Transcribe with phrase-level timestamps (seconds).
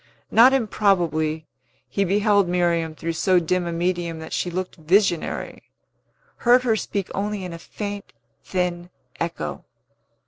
[0.31, 1.45] Not improbably,
[1.87, 5.61] he beheld Miriam through so dim a medium that she looked visionary;
[6.37, 8.01] heard her speak only in a thin,
[8.41, 9.63] faint echo.